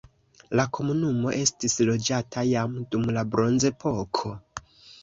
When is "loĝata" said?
1.91-2.47